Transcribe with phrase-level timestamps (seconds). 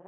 [0.00, 0.06] It's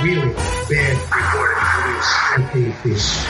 [0.00, 0.32] really
[0.70, 3.26] bad reporting these these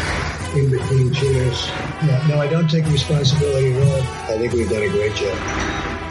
[0.55, 1.71] in between chairs.
[2.03, 4.03] No, no, I don't take responsibility at all.
[4.03, 5.39] I think we've done a great job.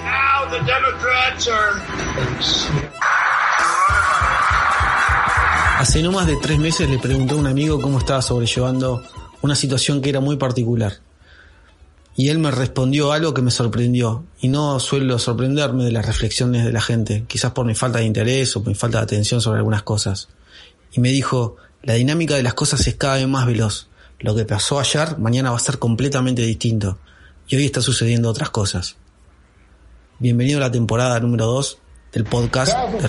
[0.03, 1.79] Now the Democrats are
[5.81, 9.01] Hace no más de tres meses le pregunté a un amigo cómo estaba sobrellevando
[9.41, 10.99] una situación que era muy particular.
[12.15, 14.23] Y él me respondió algo que me sorprendió.
[14.41, 18.05] Y no suelo sorprenderme de las reflexiones de la gente, quizás por mi falta de
[18.05, 20.29] interés o por mi falta de atención sobre algunas cosas.
[20.91, 23.87] Y me dijo, la dinámica de las cosas es cada vez más veloz.
[24.19, 26.99] Lo que pasó ayer, mañana va a ser completamente distinto.
[27.47, 28.97] Y hoy está sucediendo otras cosas.
[30.19, 31.79] Bienvenido a la temporada número 2
[32.13, 32.99] del podcast de.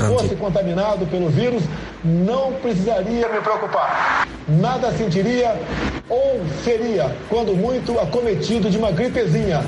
[2.05, 4.27] Não precisaria me preocupar.
[4.49, 5.57] Nada sentiria
[6.09, 9.61] ou seria, quando muito, acometido de uma gripezinha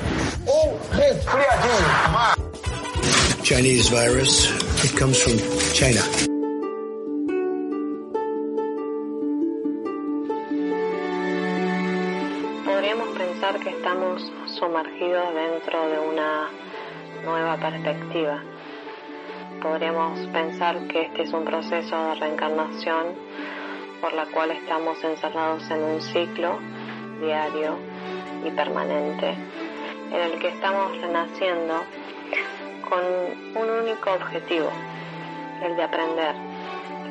[0.47, 2.35] ou resfriadinho.
[3.43, 4.49] Chinese virus.
[4.83, 5.37] It comes from
[5.75, 6.01] China.
[12.65, 16.51] Podríamos pensar que estamos sumergidos dentro de una
[17.25, 18.43] nueva perspectiva.
[19.65, 23.15] Podríamos pensar que este es un proceso de reencarnación
[23.99, 26.59] por la cual estamos encerrados en un ciclo
[27.19, 27.79] diario
[28.45, 29.31] y permanente
[30.13, 31.83] en el que estamos renaciendo
[32.91, 34.69] con un único objetivo,
[35.63, 36.35] el de aprender.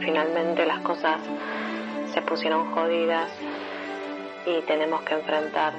[0.02, 1.22] Finalmente las cosas
[2.14, 3.32] se pusieron jodidas
[4.46, 5.74] y tenemos que enfrentar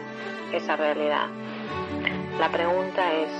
[0.53, 1.29] esa realidad.
[2.41, 3.31] La pregunta es,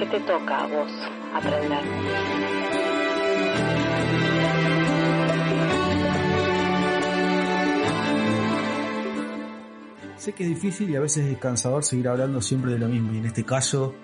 [0.00, 1.82] ¿qué te toca a vos aprender?
[10.18, 13.12] Sé que es difícil y a veces es cansador seguir hablando siempre de lo mismo,
[13.14, 13.94] y en este caso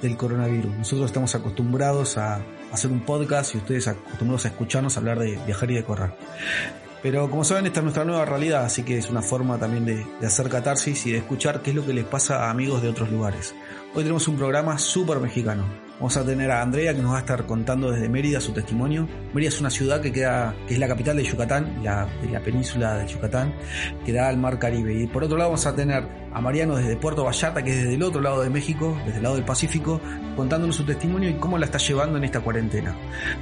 [0.00, 0.74] del coronavirus.
[0.76, 2.40] Nosotros estamos acostumbrados a
[2.72, 6.12] hacer un podcast y ustedes acostumbrados a escucharnos hablar de viajar y de correr.
[7.02, 10.06] Pero como saben, esta es nuestra nueva realidad, así que es una forma también de,
[10.20, 12.88] de hacer catarsis y de escuchar qué es lo que les pasa a amigos de
[12.88, 13.54] otros lugares.
[13.94, 15.85] Hoy tenemos un programa súper mexicano.
[15.98, 19.08] Vamos a tener a Andrea que nos va a estar contando desde Mérida su testimonio.
[19.32, 22.40] Mérida es una ciudad que queda, que es la capital de Yucatán, la, de la
[22.40, 23.54] península de Yucatán,
[24.04, 24.92] que da al mar Caribe.
[24.92, 27.94] Y por otro lado vamos a tener a Mariano desde Puerto Vallarta, que es desde
[27.94, 29.98] el otro lado de México, desde el lado del Pacífico,
[30.36, 32.94] contándonos su testimonio y cómo la está llevando en esta cuarentena.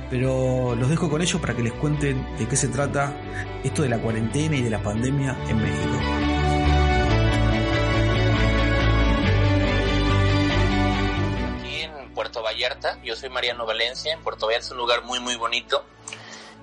[0.08, 3.16] Pero los dejo con ellos para que les cuenten de qué se trata
[3.64, 5.93] esto de la cuarentena y de la pandemia en México.
[13.02, 14.12] Yo soy Mariano Valencia.
[14.12, 15.86] En Puerto Vallarta es un lugar muy, muy bonito.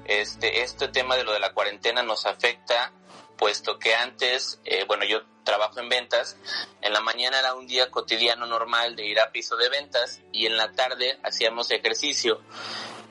[0.05, 2.91] Este, este tema de lo de la cuarentena nos afecta,
[3.37, 6.37] puesto que antes, eh, bueno, yo trabajo en ventas.
[6.81, 10.45] En la mañana era un día cotidiano normal de ir a piso de ventas y
[10.45, 12.41] en la tarde hacíamos ejercicio.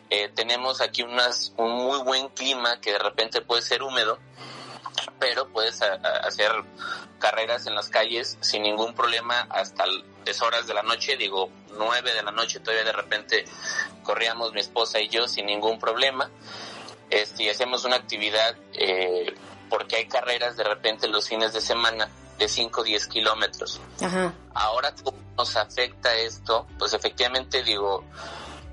[0.08, 4.18] Eh, tenemos aquí unas, un muy buen clima que de repente puede ser húmedo,
[5.18, 6.50] pero puedes a- a- hacer
[7.18, 9.84] carreras en las calles sin ningún problema hasta
[10.24, 13.44] las horas de la noche, digo, nueve de la noche todavía de repente
[14.02, 16.30] corríamos mi esposa y yo sin ningún problema.
[17.10, 19.34] Este, y hacemos una actividad eh,
[19.68, 22.08] porque hay carreras de repente los fines de semana
[22.38, 23.80] de 5 o 10 kilómetros.
[24.00, 24.32] Ajá.
[24.54, 26.66] Ahora, ¿cómo nos afecta esto?
[26.78, 28.04] Pues efectivamente, digo,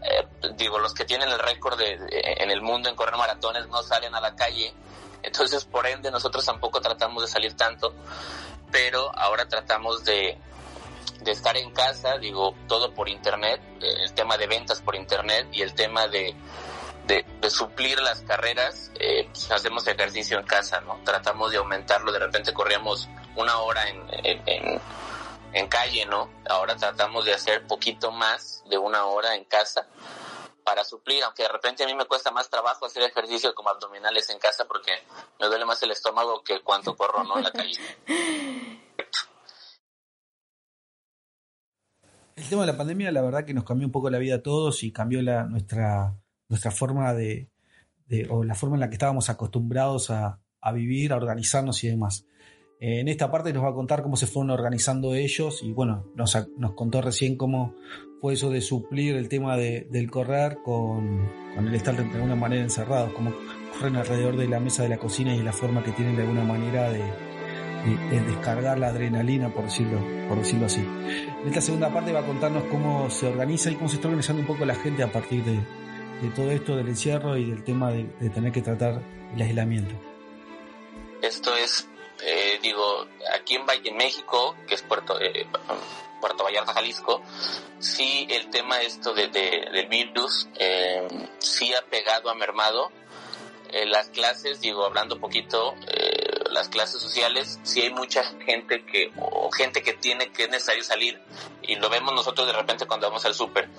[0.04, 3.68] eh, digo, los que tienen el récord de, de- en el mundo en correr maratones
[3.68, 4.74] no salen a la calle,
[5.24, 7.94] entonces por ende nosotros tampoco tratamos de salir tanto,
[8.72, 10.38] pero ahora tratamos de,
[11.22, 15.48] de estar en casa, digo, todo por internet, eh, el tema de ventas por internet
[15.52, 16.36] y el tema de,
[17.06, 21.00] de, suplir las carreras, eh, pues hacemos ejercicio en casa, ¿no?
[21.06, 23.08] Tratamos de aumentarlo, de repente corríamos
[23.38, 24.82] una hora en-
[25.54, 26.30] en calle, ¿no?
[26.50, 29.88] Ahora tratamos de hacer poquito más de una hora en casa
[30.68, 34.30] para suplir, aunque de repente a mí me cuesta más trabajo hacer ejercicio como abdominales
[34.32, 34.92] en casa porque
[35.40, 37.38] me duele más el estómago que cuando corro, ¿no?
[37.38, 37.80] En la calle.
[42.36, 44.44] El tema de la pandemia, la verdad que nos cambió un poco la vida a
[44.44, 46.14] todos y cambió nuestra,
[46.50, 47.50] nuestra forma de,
[48.08, 51.88] de- o la forma en la que estábamos acostumbrados a, a vivir, a organizarnos y
[51.88, 52.26] demás.
[52.82, 56.12] Eh, en esta parte nos va a contar cómo se fueron organizando ellos y bueno,
[56.14, 57.74] nos, nos contó recién cómo
[58.22, 62.36] fue eso de suplir el tema de- del correr con, con el estar de alguna
[62.36, 63.34] manera encerrados, cómo
[63.74, 66.44] corren alrededor de la mesa de la cocina y la forma que tienen de alguna
[66.44, 70.82] manera de, de- de descargar la adrenalina, por decirlo, por decirlo así.
[70.82, 74.42] En esta segunda parte va a contarnos cómo se organiza y cómo se está organizando
[74.42, 75.60] un poco la gente a partir de,
[76.36, 79.02] todo esto del encierro y del tema de, tener que tratar
[79.36, 79.94] el aislamiento?
[81.22, 81.88] Esto es,
[82.26, 82.82] eh, digo,
[83.40, 85.46] aquí en, Valle, México, que es Puerto, eh,
[86.20, 87.22] Puerto Vallarta, Jalisco,
[87.80, 91.08] sí el tema esto de, del virus eh,
[91.40, 92.92] sí ha pegado, ha mermado.
[93.86, 95.76] las clases, digo, hablando un poquito,
[96.52, 100.84] las clases sociales, sí hay mucha gente que, o gente que tiene que es necesario
[100.84, 101.22] salir,
[101.62, 103.70] y lo vemos nosotros de repente cuando vamos al súper,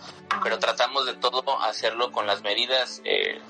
[0.43, 3.41] pero tratamos de todo hacerlo con las medidas eh,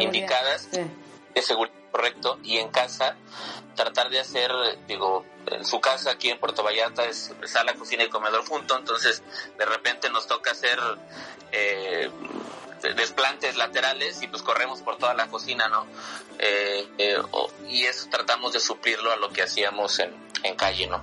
[0.00, 3.16] indicadas de seguridad correcto y en casa
[3.76, 4.50] tratar de hacer
[4.88, 9.22] digo en su casa aquí en Puerto Vallarta es sala cocina y comedor junto entonces
[9.58, 10.78] de repente nos toca hacer
[11.52, 12.10] eh,
[12.92, 15.86] desplantes laterales y pues corremos por toda la cocina, ¿no?
[16.38, 17.22] Eh, eh,
[17.68, 21.02] y eso tratamos de suplirlo a lo que hacíamos en, en calle, ¿no?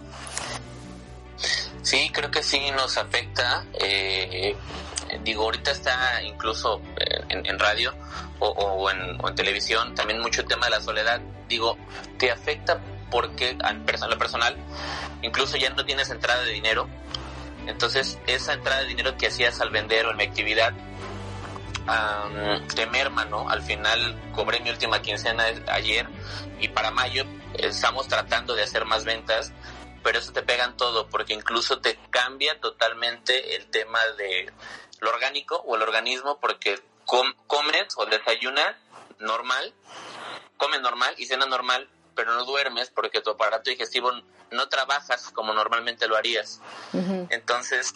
[1.82, 3.66] Sí, creo que sí nos afecta.
[3.74, 4.56] Eh,
[5.24, 6.82] digo, ahorita está incluso
[7.30, 7.94] en, radio
[8.40, 11.20] o, en, o, en, televisión también mucho el tema de la soledad.
[11.48, 11.78] Digo,
[12.20, 12.80] te afecta
[13.12, 13.74] porque a
[14.08, 14.58] lo personal
[15.22, 16.90] incluso ya no tienes entrada de dinero.
[17.68, 20.74] Entonces, esa entrada de dinero que hacías al vender o en mi actividad
[21.82, 23.48] um, te merma, ¿no?
[23.50, 26.08] Al final cobré mi última quincena ayer
[26.60, 29.52] y para mayo estamos tratando de hacer más ventas,
[30.04, 34.52] pero eso te pega en todo porque incluso te cambia totalmente el tema de
[35.00, 38.76] lo orgánico o el organismo porque comes o desayunas
[39.20, 39.74] normal,
[40.58, 44.12] comes normal y cena normal, pero no duermes porque tu aparato digestivo
[44.52, 46.60] no trabajas como normalmente lo harías.
[47.30, 47.94] Entonces,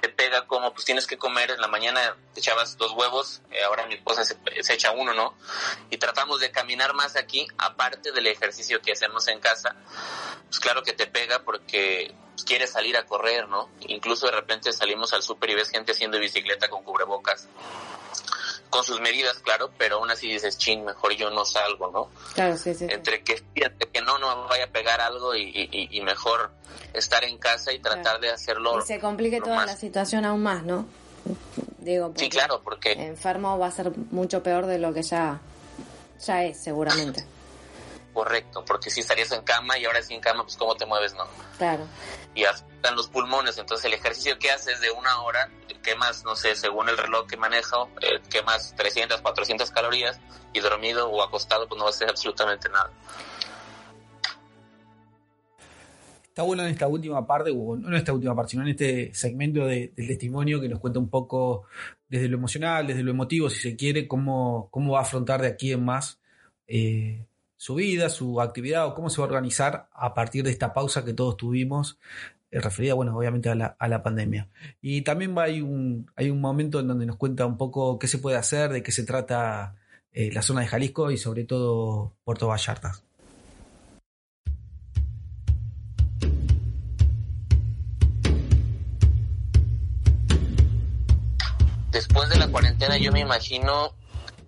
[0.00, 3.62] te pega como pues tienes que comer en la mañana te echabas dos huevos eh,
[3.64, 4.36] ahora mi esposa se,
[4.72, 5.34] echa uno no
[5.90, 9.74] y tratamos de caminar más aquí aparte del ejercicio que hacemos en casa
[10.46, 14.72] pues claro que te pega porque pues, quieres salir a correr no incluso de repente
[14.72, 17.48] salimos al súper y ves gente haciendo bicicleta con cubrebocas
[18.70, 22.10] con sus medidas, claro, pero aún así dices, chin, mejor yo no salgo, ¿no?
[22.34, 22.86] Claro, sí, sí.
[22.88, 23.42] Entre que,
[23.92, 26.50] que no, no vaya a pegar algo y, y, mejor
[26.92, 28.78] estar en casa y tratar de hacerlo.
[28.78, 30.86] Y se complique toda la situación aún más, ¿no?
[31.78, 32.92] Digo, sí, claro, porque...
[32.92, 35.40] Enfermo va a ser mucho peor de lo que ya,
[36.24, 37.24] ya es, seguramente.
[38.18, 41.14] Correcto, porque si estarías en cama y ahora sí en cama, pues cómo te mueves,
[41.14, 41.24] ¿no?
[41.56, 41.86] Claro.
[42.34, 45.48] Y afectan los pulmones, entonces el ejercicio que haces de una hora,
[45.88, 47.88] quemas, no sé, según el reloj que manejo,
[48.30, 50.20] quemas 300, 400 calorías
[50.52, 52.90] y dormido o acostado, pues no hacer absolutamente nada.
[56.22, 59.12] Está bueno en esta última parte, o no en esta última parte, sino en este
[59.14, 61.64] segmento de, del testimonio que nos cuenta un poco
[62.08, 65.48] desde lo emocional, desde lo emotivo, si se quiere, cómo, cómo va a afrontar de
[65.48, 66.20] aquí en más
[66.66, 67.26] eh,
[67.56, 71.04] su vida, su actividad o cómo se va a organizar a partir de esta pausa
[71.04, 71.98] que todos tuvimos,
[72.50, 74.48] referida, bueno, obviamente a la, a la pandemia.
[74.80, 78.08] Y también va, hay, un, hay un momento en donde nos cuenta un poco qué
[78.08, 79.74] se puede hacer, de qué se trata
[80.12, 82.92] eh, la zona de Jalisco y sobre todo Puerto Vallarta.
[91.92, 93.94] Después de la cuarentena yo me imagino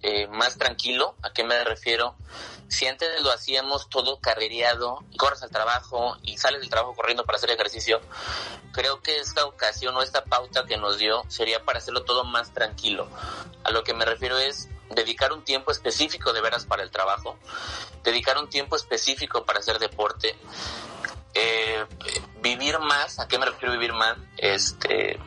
[0.02, 1.14] eh, más tranquilo.
[1.22, 2.14] ¿A qué me refiero?
[2.68, 7.36] Si antes lo hacíamos todo carrereado, corres al trabajo y sales del trabajo corriendo para
[7.36, 8.00] hacer ejercicio,
[8.72, 12.54] creo que esta ocasión o esta pauta que nos dio sería para hacerlo todo más
[12.54, 13.08] tranquilo.
[13.64, 17.36] A lo que me refiero es dedicar un tiempo específico de veras para el trabajo,
[18.04, 20.36] dedicar un tiempo específico para hacer deporte,
[21.34, 21.84] eh,
[22.40, 24.16] vivir más, ¿a qué me refiero vivir más?
[24.36, 25.18] Este,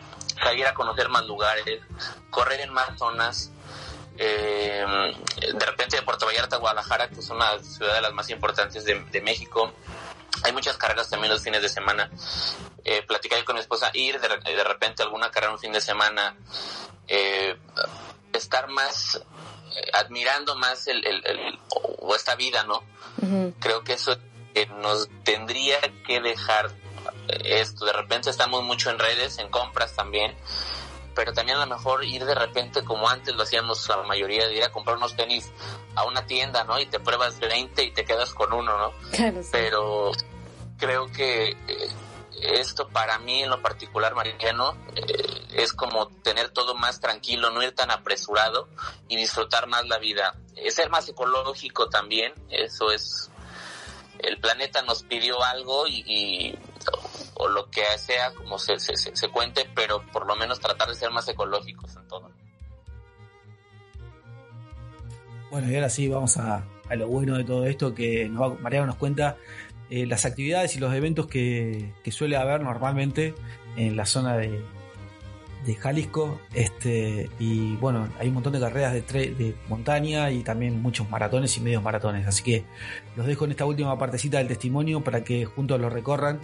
[0.42, 1.82] salir a conocer más lugares,
[2.30, 3.52] correr en más zonas,
[4.18, 4.86] eh,
[5.54, 8.86] de repente de Puerto Vallarta a Guadalajara, que es una ciudad de las más importantes
[8.86, 9.74] de, México.
[10.44, 12.10] Hay muchas carreras también los fines de semana.
[12.84, 16.36] Eh, platicar con mi esposa, ir de, repente a alguna carrera un fin de semana,
[17.08, 17.58] eh,
[18.34, 19.16] estar más,
[19.76, 21.04] eh, admirando más el,
[22.00, 22.84] o esta vida, ¿no?
[23.60, 24.18] Creo que eso
[24.82, 26.72] nos tendría que dejar
[27.28, 27.86] esto.
[27.86, 30.36] De repente estamos mucho en redes, en compras también
[31.16, 34.56] pero también a lo mejor ir de repente como antes lo hacíamos la mayoría de
[34.56, 35.52] ir a comprar unos tenis
[35.96, 36.80] a una tienda, ¿no?
[36.80, 38.94] Y te pruebas 20 y te quedas con uno, ¿no?
[39.52, 40.12] Pero
[40.78, 41.90] creo que eh,
[42.42, 47.64] esto para mí en lo particular, Mariano, eh, es como tener todo más tranquilo, no
[47.64, 48.68] ir tan apresurado
[49.08, 50.36] y disfrutar más la vida.
[50.70, 53.30] Ser más ecológico también, eso es
[54.24, 56.58] el planeta nos pidió algo y,
[57.44, 61.12] o, lo que sea como se, se, cuente, pero por lo menos tratar de ser
[61.12, 62.32] más ecológicos en todo.
[65.52, 68.88] Bueno, y ahora sí vamos a, a lo bueno de todo esto que nos Mariano
[68.88, 69.38] nos cuenta
[69.90, 73.36] eh, las actividades y los eventos que, que, suele haber normalmente
[73.76, 74.64] en la zona de,
[75.66, 76.40] de Jalisco.
[76.54, 81.56] Este, y bueno, hay un montón de carreras de, de montaña y también muchos maratones
[81.58, 82.26] y medios maratones.
[82.28, 82.66] Así que
[83.16, 86.40] los dejo en esta última partecita del testimonio para que juntos lo recorran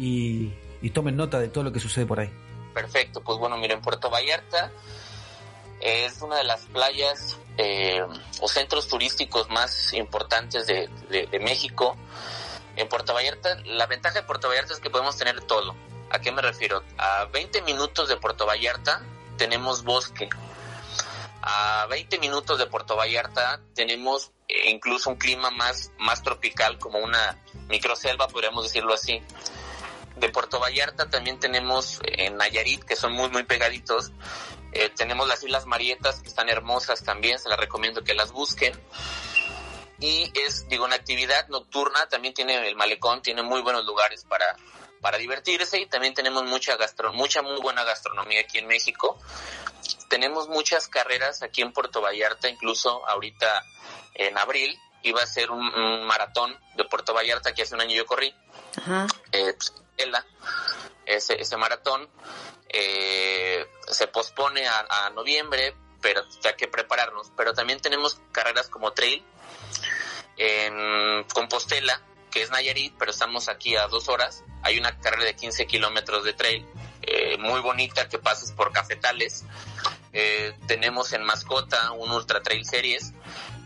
[0.00, 2.30] y, tomen nota de todo lo que sucede por ahí.
[2.74, 4.72] Perfecto, pues bueno, miren, Puerto Vallarta
[5.80, 8.02] es una de las playas eh,
[8.40, 10.88] o centros turísticos más importantes de,
[11.40, 11.96] México.
[12.76, 15.74] En Puerto Vallarta, la ventaja de Puerto Vallarta es que podemos tener todo
[16.10, 16.82] ¿A qué me refiero?
[16.98, 19.00] A 20 minutos de Puerto Vallarta
[19.36, 20.28] tenemos bosque.
[21.40, 24.32] A 20 minutos de Puerto Vallarta tenemos
[24.66, 27.38] incluso un clima más, más tropical, como una
[27.68, 29.22] microselva, podríamos decirlo así.
[30.16, 34.12] De Puerto Vallarta también tenemos eh, en Nayarit, que son muy, muy pegaditos.
[34.72, 38.78] Eh, tenemos las Islas Marietas, que están hermosas también, se las recomiendo que las busquen.
[39.98, 44.56] Y es, digo, una actividad nocturna, también tiene el malecón, tiene muy buenos lugares para,
[45.00, 49.18] para divertirse y también tenemos mucha gastro mucha muy buena gastronomía aquí en México.
[50.08, 53.64] Tenemos muchas carreras aquí en Puerto Vallarta, incluso ahorita
[54.14, 58.06] en abril iba a ser un, maratón de Puerto Vallarta que hace un año yo
[58.06, 58.34] corrí.
[58.76, 59.06] Ajá.
[59.32, 59.72] Eh, pues,
[61.06, 62.08] ese, ese maratón
[62.68, 67.32] eh, se pospone a, noviembre, pero hay que prepararnos.
[67.36, 69.24] Pero también tenemos carreras como trail
[70.36, 74.44] en Compostela, que es Nayarit, pero estamos aquí a dos horas.
[74.62, 76.66] Hay una carrera de 15 kilómetros de trail
[77.02, 79.44] eh, muy bonita que pasas por cafetales.
[80.12, 83.12] Eh, tenemos en Mascota un Ultra Trail Series,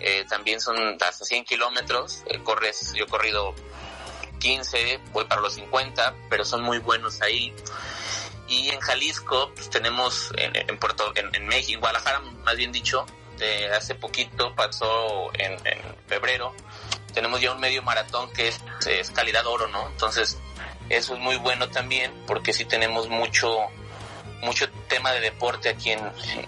[0.00, 2.22] eh, también son hasta 100 kilómetros.
[2.42, 3.54] corres, yo he corrido
[4.44, 7.54] 15, voy para los 50, pero son muy buenos ahí.
[8.46, 13.06] Y en Jalisco pues, tenemos en, Puerto, en, México, en Guadalajara más bien dicho,
[13.74, 16.54] hace poquito pasó en, en febrero
[17.14, 19.86] tenemos ya un medio maratón que es, calidad oro, ¿no?
[19.88, 20.36] Entonces,
[20.90, 23.56] eso es muy bueno también porque sí tenemos mucho
[24.42, 26.00] mucho tema de deporte aquí en,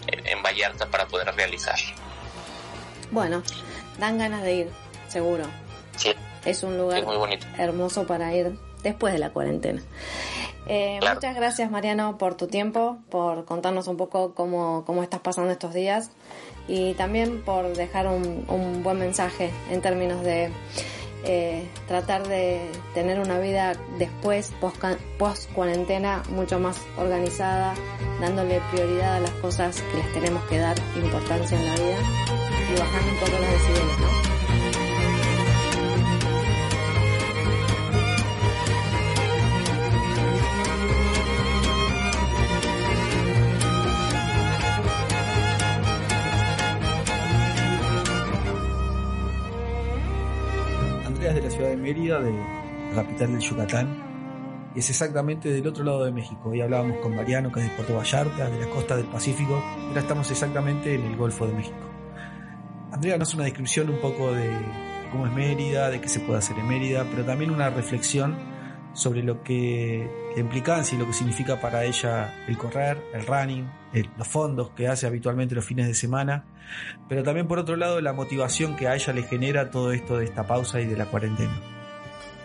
[0.09, 1.77] en, Vallarta para poder realizar.
[3.11, 3.43] Bueno,
[3.97, 4.71] dan ganas de ir,
[5.09, 5.47] seguro.
[5.97, 6.15] Sí.
[6.47, 7.05] Es un lugar
[7.59, 9.83] hermoso para ir después de la cuarentena.
[10.69, 15.53] Eh, muchas gracias Mariano por tu tiempo, por contarnos un poco cómo, cómo estás pasando
[15.53, 16.11] estos días
[16.67, 20.51] y también por dejar un, un buen mensaje en términos de
[21.29, 22.61] eh, tratar de
[22.95, 24.53] tener una vida después,
[25.19, 27.75] post cuarentena, mucho más organizada,
[28.21, 31.99] dándole prioridad a las cosas que les tenemos que dar importancia en la vida
[32.73, 34.26] y bajando un poco los decibeles, ¿no?
[51.87, 54.73] Mérida, de la capital del Yucatán.
[54.75, 56.49] Y es exactamente del otro lado de México.
[56.49, 59.63] Hoy hablábamos con Mariano, que es de Puerto Vallarta, de la costa del Pacífico.
[59.87, 61.79] Ahora estamos exactamente en el Golfo de México.
[62.91, 64.51] Andrea nos una descripción un poco de
[65.13, 68.35] cómo es Mérida, de qué se puede hacer en Mérida, pero también una reflexión
[68.93, 73.71] sobre lo que implicancia y lo que significa para ella el correr, el running,
[74.19, 76.47] los fondos que hace habitualmente los fines de semana,
[77.09, 80.25] pero también por otro lado la motivación que a ella le genera todo esto de
[80.25, 81.76] esta pausa y de la cuarentena.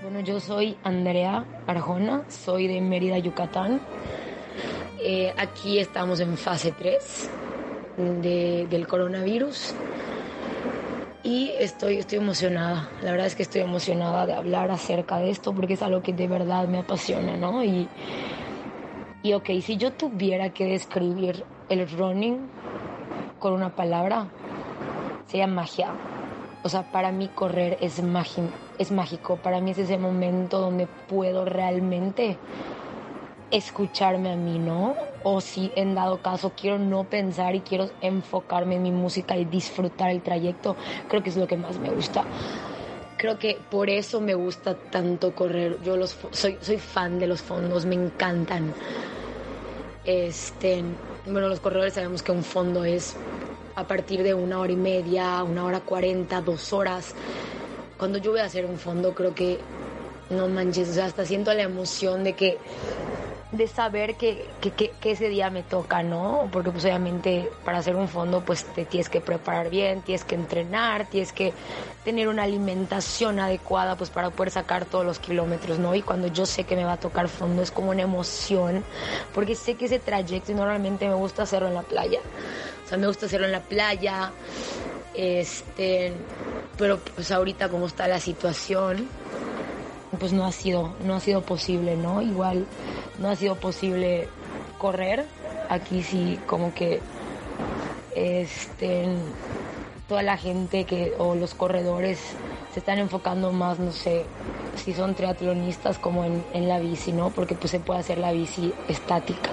[0.01, 3.79] Bueno, yo soy Andrea Arjona, soy de Mérida, Yucatán.
[4.99, 7.29] Eh, aquí estamos en fase 3
[7.97, 9.75] del coronavirus
[11.21, 12.89] y estoy, estoy emocionada.
[13.03, 16.13] La verdad es que estoy emocionada de hablar acerca de esto porque es algo que
[16.13, 17.63] de verdad me apasiona, ¿no?
[17.63, 17.87] Y,
[19.21, 22.39] y ok, si yo tuviera que describir el running
[23.37, 24.29] con una palabra,
[25.27, 25.93] sería magia.
[26.63, 28.01] O sea, para mí correr es,
[28.81, 29.37] es mágico.
[29.37, 32.37] Para mí es ese momento donde puedo realmente
[33.51, 34.95] escucharme a mí, ¿no?
[35.23, 39.45] O si en dado caso quiero no pensar y quiero enfocarme en mi música y
[39.45, 40.75] disfrutar el trayecto,
[41.07, 42.23] creo que es lo que más me gusta.
[43.17, 45.77] Creo que por eso me gusta tanto correr.
[45.83, 48.73] Yo los, soy, soy fan de los fondos, me encantan.
[50.03, 50.83] Este,
[51.27, 53.15] bueno, los corredores sabemos que un fondo es
[53.75, 57.13] a partir de una hora y media, una hora cuarenta, dos horas.
[58.01, 59.59] Cuando yo voy a hacer un fondo, creo que
[60.31, 62.57] no manches, o sea, hasta siento la emoción de que
[63.51, 64.49] de saber que,
[65.03, 66.49] ese día me toca, ¿no?
[66.51, 70.33] Porque pues obviamente para hacer un fondo pues te tienes que preparar bien, tienes que
[70.33, 71.53] entrenar, tienes que
[72.03, 75.93] tener una alimentación adecuada pues para poder sacar todos los kilómetros, ¿no?
[75.93, 78.83] Y cuando yo sé que me va a tocar fondo es como una emoción,
[79.31, 82.19] porque sé que ese trayecto y normalmente me gusta hacerlo en la playa.
[82.83, 84.31] O sea, me gusta hacerlo en la playa,
[85.13, 86.13] este,
[86.77, 89.07] pero pues ahorita como está la situación,
[90.19, 92.21] pues no ha sido, no ha sido posible, ¿no?
[92.21, 92.65] Igual
[93.19, 94.27] no ha sido posible
[94.77, 95.25] correr
[95.69, 97.01] aquí sí como que
[98.15, 99.05] este,
[100.09, 102.19] toda la gente que, o los corredores
[102.73, 104.25] se están enfocando más, no sé,
[104.75, 107.29] si son triatlonistas como en, en la bici, ¿no?
[107.29, 109.51] Porque pues se puede hacer la bici estática.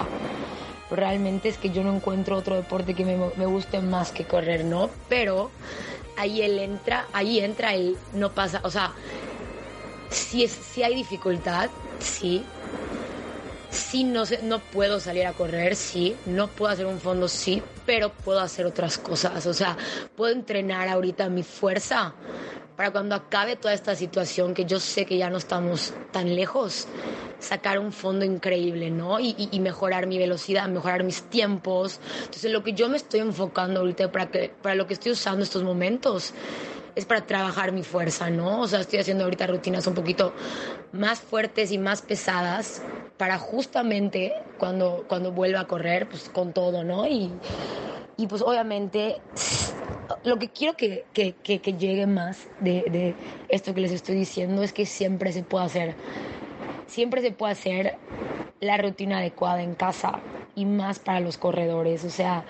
[0.91, 4.91] Realmente es que yo no encuentro otro deporte que me, guste más que correr, ¿no?
[5.09, 5.51] Pero
[6.17, 8.93] ahí él entra, ahí entra el no pasa, o sea,
[10.11, 11.69] si, es, si hay dificultad,
[11.99, 12.45] sí,
[13.71, 18.11] sí no, no puedo salir a correr, sí, no puedo hacer un fondo, sí, pero
[18.11, 19.47] puedo hacer otras cosas.
[19.47, 19.77] O sea,
[20.17, 22.15] puedo entrenar ahorita mi fuerza
[22.79, 26.87] para cuando acabe toda esta situación, que yo sé que ya no estamos tan lejos,
[27.41, 29.19] sacar un fondo increíble, ¿no?
[29.19, 31.99] Y, y, mejorar mi velocidad, mejorar mis tiempos.
[32.21, 35.43] Entonces, lo que yo me estoy enfocando ahorita para, que, para lo que estoy usando
[35.43, 36.33] estos momentos
[36.95, 38.61] es para trabajar mi fuerza, ¿no?
[38.61, 40.33] O sea, estoy haciendo ahorita rutinas un poquito
[40.93, 42.81] más fuertes y más pesadas
[43.17, 47.09] para justamente cuando, cuando vuelva a correr, pues con todo, ¿no?
[47.09, 47.33] Y,
[48.17, 49.21] y pues obviamente
[50.25, 53.15] lo que quiero que, que, que, llegue más de, de,
[53.49, 55.95] esto que les estoy diciendo es que siempre se puede hacer,
[56.87, 57.97] siempre se puede hacer
[58.61, 60.21] la rutina adecuada en casa
[60.55, 62.45] y más para los corredores, o sea,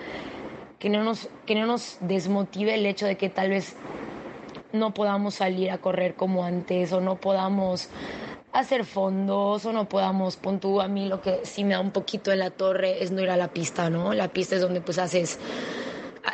[0.79, 3.75] que no nos, que no nos desmotive el hecho de que tal vez
[4.71, 7.89] no podamos salir a correr como antes o no podamos
[8.51, 11.91] hacer fondos o no podamos, pon tú a mí lo que sí me da un
[11.91, 14.13] poquito en la torre es no ir a la pista, ¿no?
[14.13, 15.37] La pista es donde pues haces,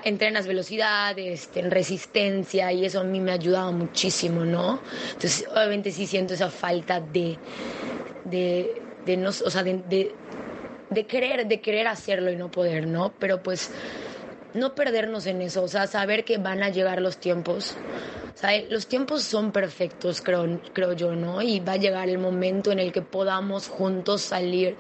[0.03, 4.81] entrenas velocidad, este, en resistencia y eso a mí me ha ayudado muchísimo, ¿no?
[5.13, 7.37] Entonces obviamente sí siento esa falta de,
[8.23, 13.13] de, de no, o sea, de querer, de querer hacerlo y no poder, ¿no?
[13.19, 13.71] Pero pues
[14.53, 17.75] no perdernos en eso, o sea, saber que van a llegar los tiempos
[18.70, 21.42] los tiempos son perfectos, creo, creo yo, ¿no?
[21.42, 24.75] Y va a llegar el momento en el que podamos juntos salir,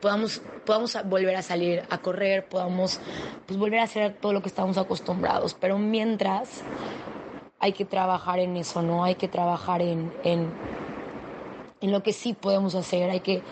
[0.00, 3.00] podamos, podamos volver a salir a correr, podamos
[3.46, 5.54] pues, volver a hacer todo lo que estamos acostumbrados.
[5.54, 6.62] Pero mientras
[7.58, 9.04] hay que trabajar en eso, ¿no?
[9.04, 10.52] Hay que trabajar en, en,
[11.80, 13.42] lo que sí podemos hacer, hay que,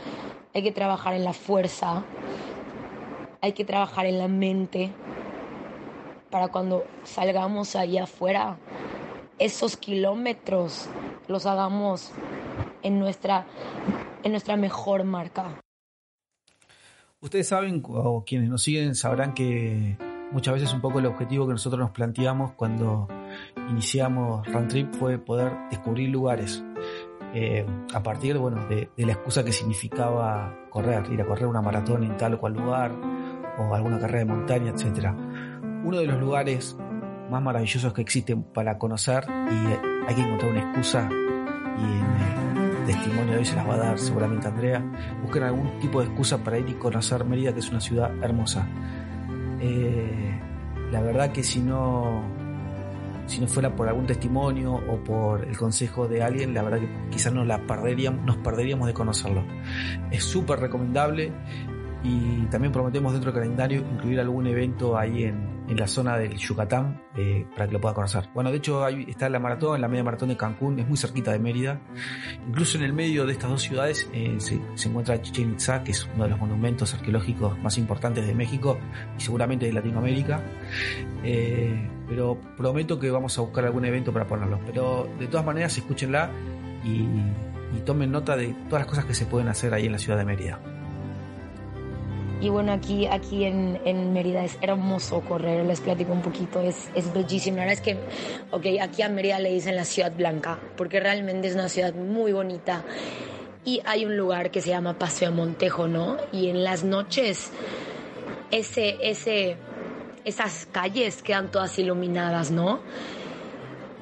[0.54, 2.04] hay que trabajar en la fuerza,
[3.40, 4.92] hay que trabajar en la mente
[6.30, 8.56] para cuando salgamos ahí afuera
[9.40, 10.88] esos kilómetros
[11.26, 12.12] los hagamos
[12.82, 13.46] en nuestra,
[14.22, 15.60] en nuestra mejor marca.
[17.20, 19.96] Ustedes saben, o quienes nos siguen sabrán que
[20.30, 23.08] muchas veces un poco el objetivo que nosotros nos planteamos cuando
[23.68, 26.62] iniciamos Run Trip fue poder descubrir lugares.
[27.32, 31.62] Eh, a partir bueno, de, de, la excusa que significaba correr, ir a correr una
[31.62, 32.92] maratón en tal o cual lugar,
[33.56, 35.14] o alguna carrera de montaña, etc.
[35.84, 36.76] Uno de los lugares
[37.30, 41.08] más maravillosos que existen para conocer y hay que encontrar una excusa
[41.78, 44.82] y en el testimonio de hoy se las va a dar seguramente Andrea.
[45.22, 48.66] Busquen algún tipo de excusa para ir y conocer Mérida, que es una ciudad hermosa.
[49.60, 50.40] Eh,
[50.90, 52.24] la verdad que si no,
[53.26, 56.88] si no fuera por algún testimonio o por el consejo de alguien, la verdad que
[57.10, 59.44] quizás nos la perderíamos, nos perderíamos de conocerlo.
[60.10, 61.32] Es súper recomendable
[62.02, 66.36] y también prometemos dentro del calendario incluir algún evento ahí en, en la zona del
[66.36, 68.28] Yucatán eh, para que lo pueda conocer.
[68.34, 71.30] Bueno, de hecho ahí está la maratón, la media maratón de Cancún, es muy cerquita
[71.30, 71.80] de Mérida.
[72.46, 76.08] Incluso en el medio de estas dos ciudades eh, se, encuentra Chichen Itza, que es
[76.12, 78.78] uno de los monumentos arqueológicos más importantes de México
[79.16, 80.42] y seguramente de Latinoamérica.
[81.22, 84.58] Eh, pero prometo que vamos a buscar algún evento para ponerlo.
[84.66, 86.30] Pero de todas maneras, escúchenla
[86.84, 87.02] y,
[87.76, 90.18] y tomen nota de todas las cosas que se pueden hacer ahí en la ciudad
[90.18, 90.79] de Mérida.
[92.40, 96.88] Y bueno, aquí, aquí en, en, Mérida es hermoso correr, les platico un poquito, es,
[96.94, 97.58] es bellísimo.
[97.58, 97.98] La verdad es que,
[98.50, 102.32] ok, aquí a Mérida le dicen la ciudad blanca, porque realmente es una ciudad muy
[102.32, 102.82] bonita.
[103.62, 106.16] Y hay un lugar que se llama Paseo Montejo, ¿no?
[106.32, 107.50] Y en las noches,
[108.50, 109.58] ese, ese,
[110.24, 112.80] esas calles quedan todas iluminadas, ¿no?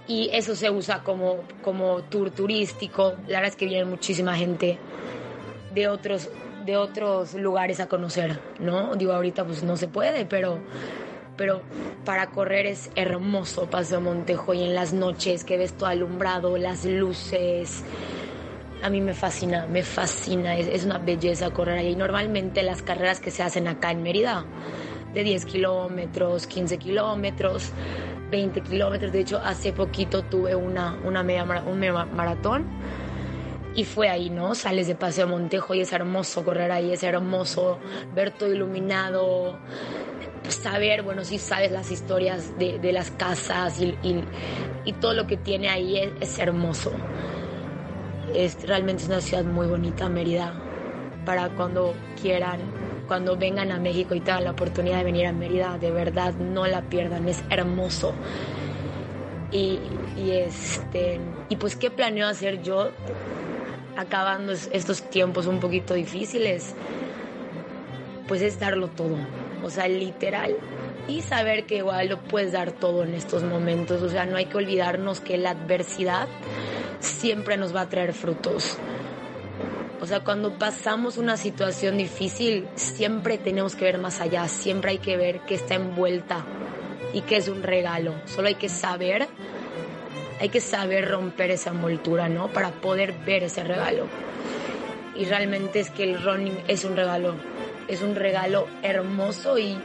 [0.06, 3.14] Y eso se usa como, como tour turístico.
[3.26, 4.78] La verdad es que viene muchísima gente
[5.74, 6.30] de otros
[6.68, 8.94] de otros lugares a conocer, ¿no?
[8.94, 10.58] Digo, ahorita pues no se puede, pero,
[11.34, 11.62] pero
[12.04, 16.84] para correr es hermoso Paseo Montejo y en las noches que ves todo alumbrado, las
[16.84, 17.82] luces.
[18.82, 21.96] A mí me fascina, me fascina, es, es una belleza correr ahí.
[21.96, 24.44] Normalmente las carreras que se hacen acá en Mérida,
[25.14, 27.72] de 10 kilómetros, 15 kilómetros,
[28.30, 29.10] 20 kilómetros.
[29.10, 32.66] De hecho, hace poquito tuve una, una media, un media maratón
[33.78, 34.56] y fue ahí, ¿no?
[34.56, 37.78] Sales de Paseo Montejo y es hermoso correr ahí, es hermoso
[38.12, 39.56] ver todo iluminado,
[40.48, 44.24] saber, bueno, sí sabes las historias de, de las casas y, y,
[44.84, 46.90] y, todo lo que tiene ahí es, es, hermoso.
[48.34, 50.60] Es, realmente es una ciudad muy bonita, Mérida,
[51.24, 52.58] para cuando quieran
[53.06, 56.66] cuando vengan a México y tengan la oportunidad de venir a Mérida, de verdad no
[56.66, 58.12] la pierdan, es hermoso.
[59.52, 59.78] Y,
[60.16, 62.90] y, este, y pues, ¿qué planeo hacer yo
[63.98, 66.74] acabando estos tiempos un poquito difíciles?
[68.28, 69.16] Pues es darlo todo,
[69.62, 70.56] o sea, literal.
[71.08, 74.46] Y saber que igual lo puedes dar todo en estos momentos, o sea, no hay
[74.46, 76.28] que olvidarnos que la adversidad
[77.00, 78.78] siempre nos va a traer frutos.
[80.00, 84.98] O sea, cuando pasamos una situación difícil, siempre tenemos que ver más allá, siempre hay
[84.98, 86.44] que ver que está envuelta
[87.12, 88.14] y que es un regalo.
[88.26, 89.26] Solo hay que saber,
[90.40, 92.48] hay que saber romper esa envoltura, ¿no?
[92.48, 94.06] Para poder ver ese regalo.
[95.16, 97.34] Y realmente es que el running es un regalo,
[97.88, 99.76] es un regalo hermoso y,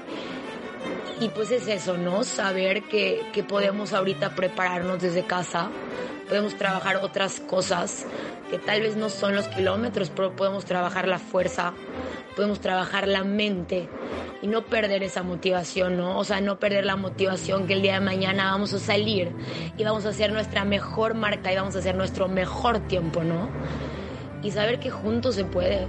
[1.20, 2.24] y pues es eso, ¿no?
[2.24, 5.70] Saber que, que podemos ahorita prepararnos desde casa,
[6.30, 8.06] podemos trabajar otras cosas
[8.52, 11.74] que tal vez no son los kilómetros, pero podemos trabajar la fuerza,
[12.36, 13.89] podemos trabajar la mente
[14.43, 16.17] y no perder esa motivación, ¿no?
[16.19, 19.32] O sea, no perder la motivación que el día de mañana vamos a salir
[19.77, 23.47] y vamos a hacer nuestra mejor marca y vamos a hacer nuestro mejor tiempo, ¿no?
[24.43, 25.88] Y saber que juntos se puede,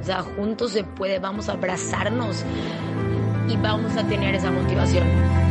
[0.00, 2.42] o sea, juntos se puede, vamos a abrazarnos
[3.48, 5.49] y vamos a tener esa motivación.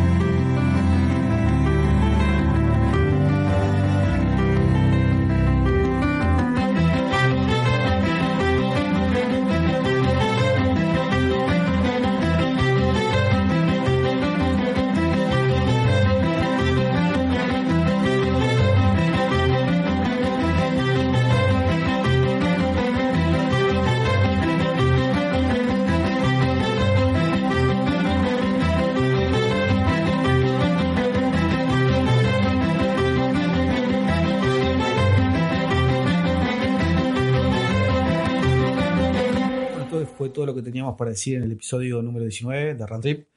[40.39, 43.27] Todo lo que teníamos para decir en el episodio número 19 de Run Trip.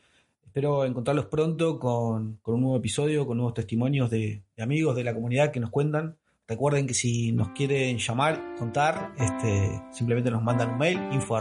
[0.46, 5.50] Espero encontrarlos pronto con, un nuevo episodio, con nuevos testimonios de, amigos de la comunidad
[5.50, 6.14] que nos cuentan.
[6.46, 11.40] Recuerden que si nos quieren llamar, contar, este, simplemente nos mandan un mail, info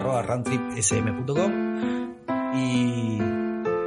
[2.55, 3.19] y,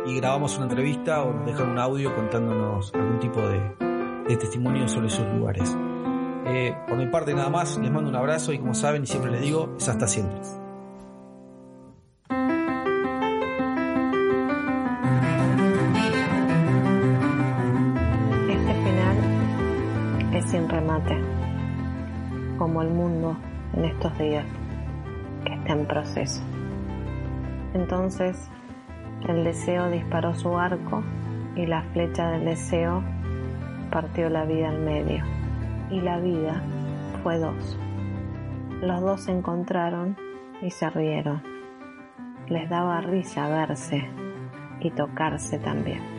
[0.06, 5.10] y grabamos una entrevista o nos dejan un audio contándonos algún tipo de, testimonio sobre
[5.10, 5.76] sus lugares.
[6.46, 9.32] Eh, por mi parte nada más, les mando un abrazo y como saben y siempre
[9.32, 10.38] les digo, es hasta siempre.
[20.54, 21.18] Sin remate,
[22.58, 23.36] como el mundo
[23.72, 24.46] en estos días
[25.44, 26.44] que está en proceso.
[27.74, 28.48] Entonces
[29.26, 31.02] el deseo disparó su arco
[31.56, 33.02] y la flecha del deseo
[33.90, 35.24] partió la vida al medio.
[35.90, 36.62] Y la vida
[37.24, 37.76] fue dos.
[38.80, 40.16] Los dos se encontraron
[40.62, 41.42] y se rieron.
[42.46, 44.08] Les daba risa verse
[44.78, 46.13] y tocarse también.